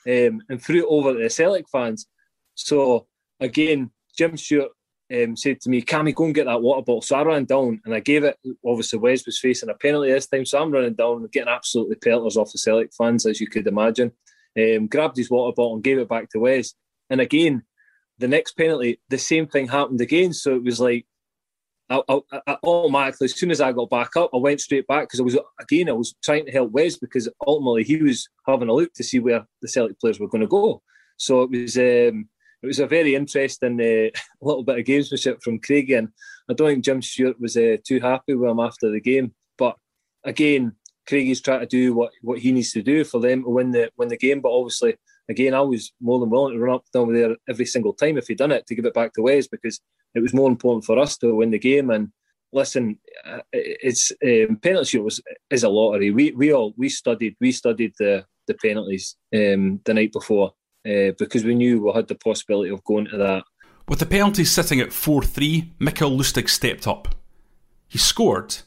[0.08, 2.08] um, and threw it over to the Celtic fans.
[2.56, 3.06] So
[3.40, 4.72] again, Jim Stewart
[5.14, 7.04] um, said to me, Cammy, go and get that water bottle.
[7.04, 8.40] So I ran down and I gave it.
[8.66, 10.48] Obviously, Wes was facing a penalty this time.
[10.48, 13.68] So I'm running down and getting absolutely pelters off the Celtic fans, as you could
[13.68, 14.14] imagine.
[14.58, 16.74] Um, grabbed his water bottle and gave it back to Wes.
[17.10, 17.64] And again,
[18.18, 20.34] the next penalty, the same thing happened again.
[20.34, 21.06] So it was like,
[21.90, 25.04] I, I, I automatically, as soon as I got back up, I went straight back
[25.04, 28.70] because I was, again, I was trying to help Wes because ultimately he was having
[28.70, 30.82] a look to see where the Celtic players were going to go.
[31.18, 32.30] So it was, um,
[32.64, 34.10] it was a very interesting uh,
[34.42, 36.10] little bit of gamesmanship from Craig, and
[36.50, 39.36] I don't think Jim Stewart was uh, too happy with him after the game.
[39.58, 39.78] But
[40.24, 40.74] again,
[41.08, 43.72] Craig is trying to do what, what he needs to do for them to win
[43.72, 44.42] the win the game.
[44.42, 44.96] But obviously,
[45.30, 48.28] again, I was more than willing to run up down there every single time if
[48.28, 49.80] he'd done it to give it back to Wes because
[50.14, 51.90] it was more important for us to win the game.
[51.90, 52.10] And
[52.54, 56.12] listen, uh, it's um, penalty was is a lottery.
[56.12, 60.54] We we all we studied we studied the the penalties um, the night before
[60.86, 63.44] uh, because we knew we had the possibility of going to that.
[63.88, 67.14] With the penalties sitting at 4 3, Mikael Lustig stepped up.
[67.88, 68.58] He scored,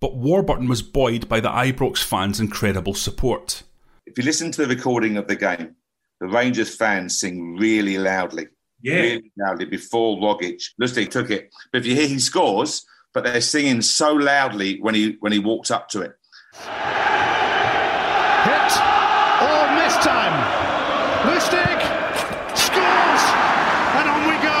[0.00, 3.64] but Warburton was buoyed by the Ibrox fans' incredible support.
[4.06, 5.74] If you listen to the recording of the game,
[6.22, 8.46] the Rangers fans sing really loudly.
[8.80, 8.94] Yeah.
[8.94, 10.62] Really loudly before Rogic.
[10.80, 11.52] Lustig took it.
[11.72, 15.40] But if you hear he scores, but they're singing so loudly when he when he
[15.40, 16.12] walks up to it.
[16.54, 16.70] Hit
[19.42, 20.36] or miss time.
[21.26, 21.80] Lustig
[22.56, 23.24] scores,
[23.98, 24.58] and on we go.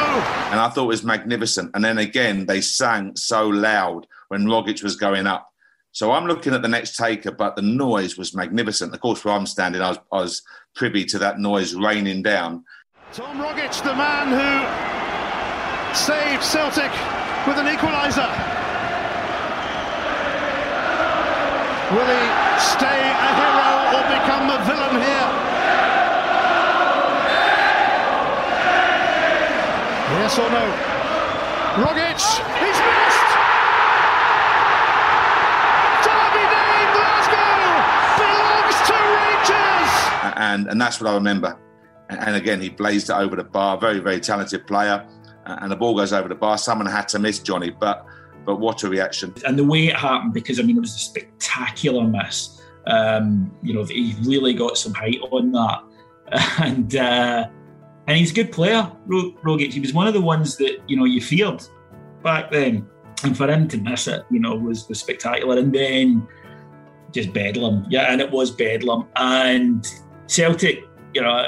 [0.50, 1.70] And I thought it was magnificent.
[1.74, 5.51] And then again, they sang so loud when Rogic was going up.
[5.94, 8.94] So I'm looking at the next taker, but the noise was magnificent.
[8.94, 10.42] Of course, where I'm standing, I was, I was
[10.74, 12.64] privy to that noise raining down.
[13.12, 16.90] Tom Rogic, the man who saved Celtic
[17.46, 18.24] with an equaliser.
[21.92, 22.24] Will he
[22.56, 25.28] stay a hero or become a villain here?
[30.16, 30.64] Yes or no?
[31.84, 32.20] Rogic,
[40.42, 41.58] And, and that's what I remember.
[42.08, 43.78] And again, he blazed it over the bar.
[43.78, 45.06] Very, very talented player.
[45.46, 46.58] And the ball goes over the bar.
[46.58, 48.06] Someone had to miss Johnny, but
[48.44, 49.32] but what a reaction!
[49.46, 52.60] And the way it happened, because I mean, it was a spectacular miss.
[52.86, 55.82] Um, you know, he really got some height on that,
[56.60, 57.46] and uh,
[58.08, 59.72] and he's a good player, Rogic.
[59.72, 61.62] He was one of the ones that you know you feared
[62.22, 62.86] back then,
[63.22, 65.58] and for him to miss it, you know, was was spectacular.
[65.58, 66.26] And then
[67.12, 69.06] just bedlam, yeah, and it was bedlam.
[69.16, 69.86] And
[70.32, 71.46] Celtic, you know,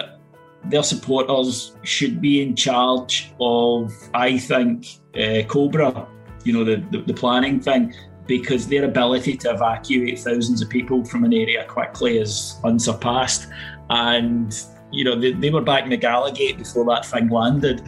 [0.66, 4.86] their supporters should be in charge of, I think,
[5.18, 6.06] uh, Cobra.
[6.44, 7.94] You know, the, the the planning thing
[8.26, 13.48] because their ability to evacuate thousands of people from an area quickly is unsurpassed.
[13.88, 14.54] And
[14.92, 17.82] you know, they, they were back in the Gallowgate before that thing landed.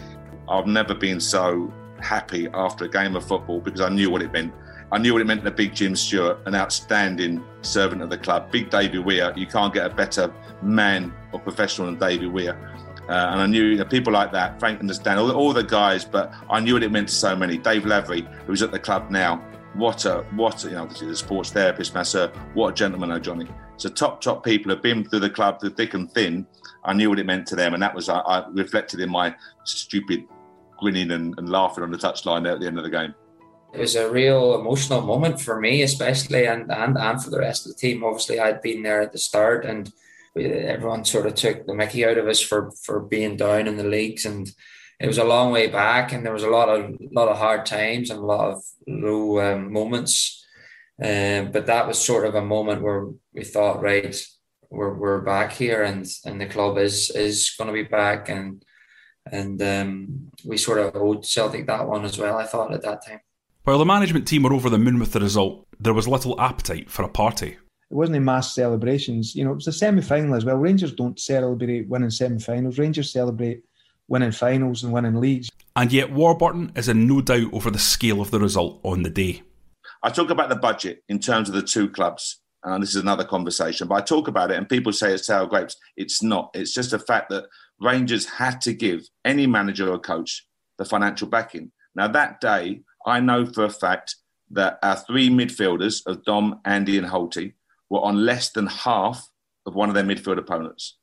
[0.49, 4.33] I've never been so happy after a game of football because I knew what it
[4.33, 4.55] meant.
[4.93, 8.53] I knew what it meant to Big Jim Stewart, an outstanding servant of the club.
[8.53, 12.57] Big Davy Weir, you can't get a better man or professional than Davy Weir.
[13.09, 15.63] Uh, and I knew you know, people like that, Frank and Stan, all, all the
[15.63, 17.57] guys, but I knew what it meant to so many.
[17.57, 19.37] Dave Lavery, who's at the club now,
[19.75, 23.19] what a, what a, you know, obviously the sports therapist, masseur, what a gentleman, oh
[23.19, 23.47] Jonny.
[23.77, 26.47] So top, top people have been through the club through thick and thin.
[26.85, 29.35] I knew what it meant to them, and that was I, I reflected in my
[29.65, 30.25] stupid
[30.79, 33.15] grinning and, and laughing on the touchline at the end of the game.
[33.77, 37.67] It was a real emotional moment for me, especially, and, and, and for the rest
[37.67, 38.03] of the team.
[38.03, 39.93] Obviously, I'd been there at the start, and
[40.35, 43.85] everyone sort of took the mickey out of us for, for being down in the
[43.85, 44.25] leagues.
[44.25, 44.51] And
[44.99, 47.67] it was a long way back, and there was a lot of lot of hard
[47.67, 50.43] times and a lot of low um, moments.
[51.03, 54.17] Um, but that was sort of a moment where we thought, right,
[54.71, 58.65] we're, we're back here, and and the club is is going to be back, and
[59.31, 62.39] and um, we sort of owed Celtic that one as well.
[62.39, 63.21] I thought at that time.
[63.67, 66.89] While the management team were over the moon with the result, there was little appetite
[66.89, 67.57] for a party.
[67.91, 69.35] It wasn't a mass celebrations.
[69.35, 70.55] You know, it was a semi final as well.
[70.55, 72.79] Rangers don't celebrate winning semi finals.
[72.79, 73.65] Rangers celebrate
[74.07, 75.51] winning finals and winning leagues.
[75.75, 79.11] And yet, Warburton is in no doubt over the scale of the result on the
[79.11, 79.43] day.
[80.01, 83.25] I talk about the budget in terms of the two clubs, and this is another
[83.25, 85.77] conversation, but I talk about it and people say it's sour grapes.
[85.97, 86.51] It's not.
[86.55, 87.47] It's just a fact that
[87.81, 90.47] Rangers had to give any manager or coach
[90.79, 91.73] the financial backing.
[91.97, 94.17] Now, that day, I know for a fact
[94.51, 97.55] that our three midfielders of Dom, Andy, and Holty
[97.89, 99.29] were on less than half
[99.65, 100.97] of one of their midfield opponents.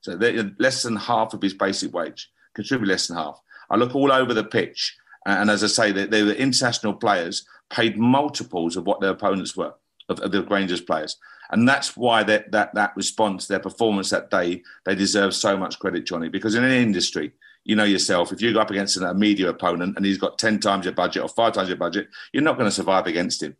[0.00, 3.40] So they're less than half of his basic wage, contribute less than half.
[3.70, 7.46] I look all over the pitch, and as I say, they, they were international players
[7.70, 9.74] paid multiples of what their opponents were,
[10.08, 11.16] of, of the Rangers players.
[11.50, 15.78] And that's why that, that, that response, their performance that day, they deserve so much
[15.78, 17.32] credit, Jonny, because in any industry,
[17.64, 20.58] you know yourself, if you go up against a media opponent and he's got 10
[20.58, 23.56] times your budget or five times your budget, you're not going to survive against him.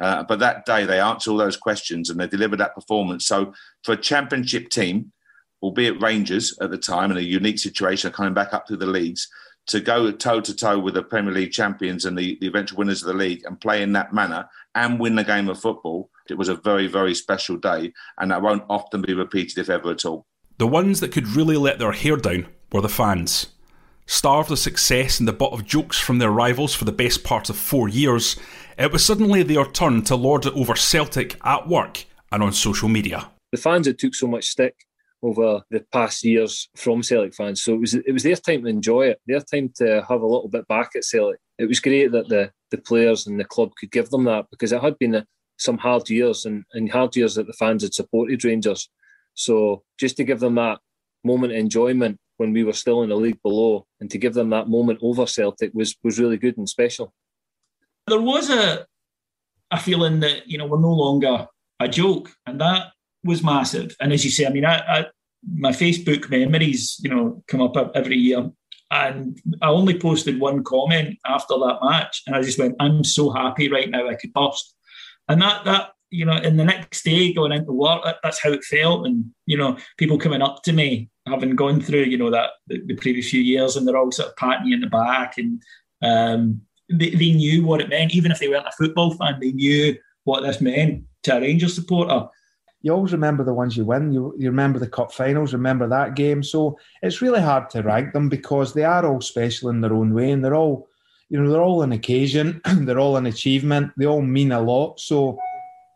[0.00, 3.26] Uh, but that day, they answered all those questions and they delivered that performance.
[3.26, 5.12] So, for a championship team,
[5.60, 9.28] albeit Rangers at the time in a unique situation, coming back up through the leagues,
[9.66, 13.02] to go toe to toe with the Premier League champions and the, the eventual winners
[13.02, 16.38] of the league and play in that manner and win the game of football, it
[16.38, 17.92] was a very, very special day.
[18.18, 20.26] And that won't often be repeated, if ever at all.
[20.58, 23.48] The ones that could really let their hair down were the fans.
[24.06, 27.50] Starved of success and the butt of jokes from their rivals for the best part
[27.50, 28.36] of four years,
[28.78, 32.88] it was suddenly their turn to lord it over Celtic at work and on social
[32.88, 33.30] media.
[33.52, 34.74] The fans that took so much stick
[35.22, 38.68] over the past years from Celtic fans, so it was it was their time to
[38.68, 41.40] enjoy it, their time to have a little bit back at Celtic.
[41.58, 44.72] It was great that the the players and the club could give them that because
[44.72, 45.26] it had been a,
[45.58, 48.88] some hard years and, and hard years that the fans had supported Rangers.
[49.34, 50.78] So just to give them that
[51.24, 54.50] moment of enjoyment when we were still in the league below, and to give them
[54.50, 57.12] that moment over Celtic was was really good and special.
[58.06, 58.86] There was a
[59.70, 61.46] a feeling that you know we're no longer
[61.80, 62.88] a joke, and that
[63.24, 63.94] was massive.
[64.00, 65.06] And as you say, I mean, I, I
[65.54, 68.50] my Facebook memories, you know, come up every year.
[68.90, 73.30] And I only posted one comment after that match, and I just went, "I'm so
[73.30, 74.74] happy right now, I could burst."
[75.28, 78.64] And that that you know, in the next day going into work, that's how it
[78.64, 79.06] felt.
[79.06, 82.80] And you know, people coming up to me having gone through, you know, that the,
[82.86, 85.62] the, previous few years, and they're all sort of patting you in the back, and
[86.02, 89.52] um, they, they knew what it meant, even if they weren't a football fan, they
[89.52, 92.28] knew what this meant to a Rangers supporter.
[92.82, 94.12] You always remember the ones you win.
[94.12, 96.42] You, you remember the cup finals, remember that game.
[96.42, 100.14] So it's really hard to rank them because they are all special in their own
[100.14, 100.88] way, and they're all,
[101.28, 105.00] you know, they're all an occasion, they're all an achievement, they all mean a lot.
[105.00, 105.38] So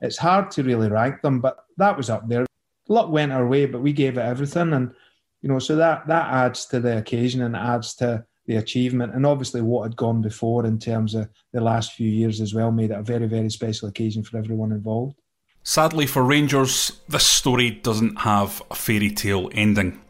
[0.02, 2.44] it's hard to really rank them, but that was up there.
[2.88, 4.92] Luck went our way, but we gave it everything, and
[5.40, 9.24] you know, so that that adds to the occasion and adds to the achievement, and
[9.24, 12.90] obviously what had gone before in terms of the last few years as well made
[12.90, 15.16] it a very very special occasion for everyone involved.
[15.62, 20.00] Sadly for Rangers, this story doesn't have a fairy tale ending.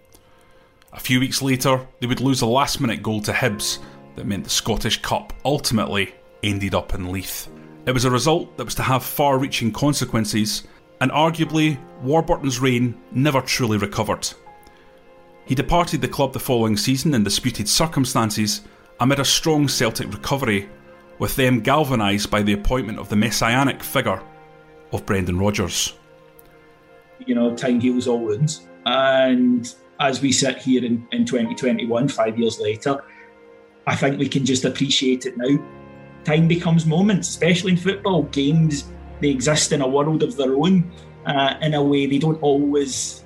[0.95, 3.79] A few weeks later, they would lose a last minute goal to Hibs
[4.17, 7.52] that meant the Scottish Cup ultimately ended up in Leith.
[7.85, 10.65] It was a result that was to have far reaching consequences,
[11.01, 14.29] and arguably, Warburton's reign never truly recovered.
[15.47, 18.63] He departed the club the following season in disputed circumstances
[19.01, 20.69] amid a strong Celtic recovery,
[21.19, 24.23] with them galvanised by the appointment of the messianic figure
[24.93, 25.95] of Brendan Rodgers.
[27.27, 28.69] You know, time heals all wounds.
[28.87, 33.03] And as we sit here in, in 2021, five years later,
[33.87, 35.59] I think we can just appreciate it now.
[36.25, 38.25] Time becomes moments, especially in football.
[38.25, 40.91] Games, they exist in a world of their own.
[41.27, 43.25] Uh, in a way, they don't always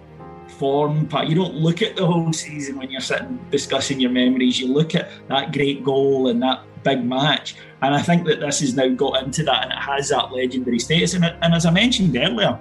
[0.59, 1.29] form part.
[1.29, 4.59] You don't look at the whole season when you're sitting discussing your memories.
[4.59, 7.57] You look at that great goal and that big match.
[7.83, 10.79] And I think that this has now got into that and it has that legendary
[10.79, 11.15] status.
[11.15, 12.59] And, and as I mentioned earlier,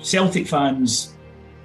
[0.00, 1.14] Celtic fans,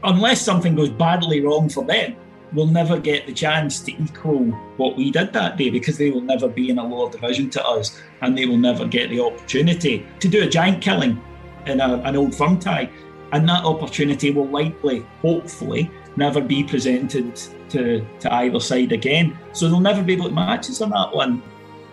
[0.04, 2.16] unless something goes badly wrong for them,
[2.54, 4.46] will never get the chance to equal
[4.78, 7.66] what we did that day because they will never be in a lower division to
[7.66, 11.22] us and they will never get the opportunity to do a giant killing
[11.66, 12.90] in a, an old firm tie.
[13.32, 17.36] And that opportunity will likely, hopefully, never be presented
[17.70, 19.38] to, to either side again.
[19.54, 21.44] So they'll never be able to match us on that one.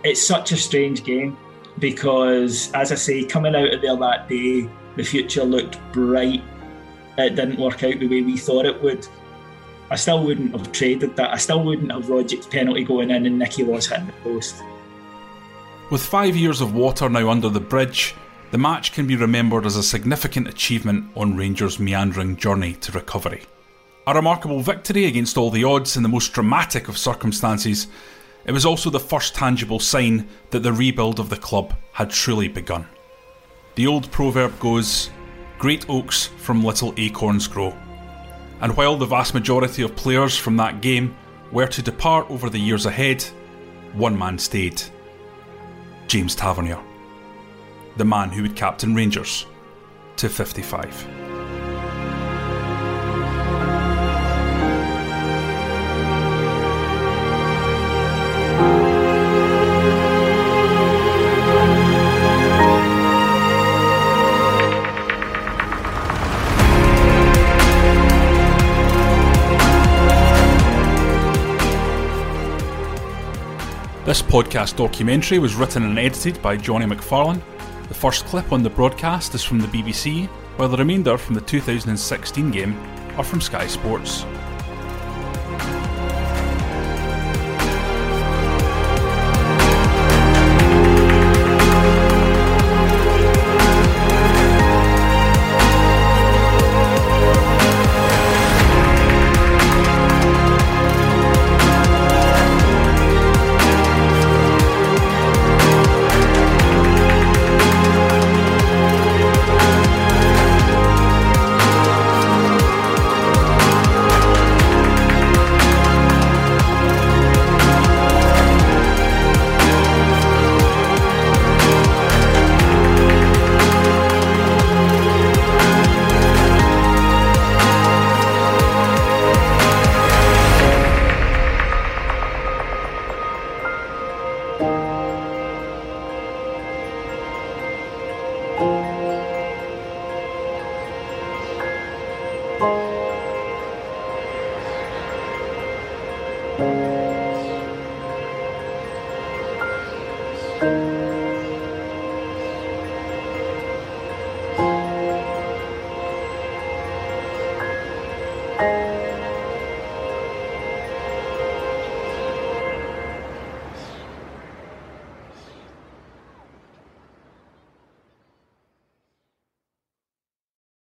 [0.03, 1.37] It's such a strange game
[1.79, 6.43] because, as I say, coming out of there that day, the future looked bright.
[7.19, 9.07] It didn't work out the way we thought it would.
[9.91, 11.32] I still wouldn't have traded that.
[11.32, 14.62] I still wouldn't have Rogic's penalty going in and Nicky was hitting the post.
[15.91, 18.14] With five years of water now under the bridge,
[18.51, 23.43] the match can be remembered as a significant achievement on Rangers' meandering journey to recovery.
[24.09, 27.87] A remarkable victory against all the odds in the most dramatic of circumstances,
[28.45, 32.49] it was also the first tangible sign that the rebuild of the club had truly
[32.49, 32.87] begun.
[33.74, 35.11] The old proverb goes,
[35.59, 37.76] Great oaks from little acorns grow.
[38.61, 41.17] And while the vast majority of players from that game
[41.53, 43.23] were to depart over the years ahead,
[43.93, 44.83] one man stayed
[46.07, 46.81] James Tavernier,
[47.97, 49.47] the man who would captain Rangers
[50.17, 51.26] to 55.
[74.37, 77.41] Podcast documentary was written and edited by Jonny McFarlane.
[77.89, 80.26] The first clip on the broadcast is from the BBC,
[80.59, 82.78] while the remainder from the 2016 game
[83.16, 84.26] are from Sky Sports.